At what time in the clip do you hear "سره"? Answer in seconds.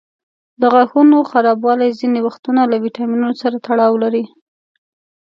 3.41-3.57